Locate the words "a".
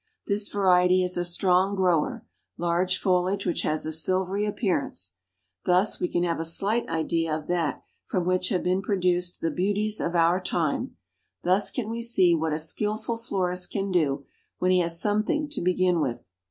1.15-1.23, 3.85-3.91, 6.39-6.43, 12.51-12.57